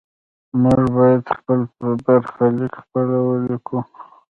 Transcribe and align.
موږ 0.61 0.81
باید 0.97 1.21
خپل 1.37 1.59
برخلیک 2.05 2.73
خپله 2.83 3.17
ولیکو. 3.27 3.77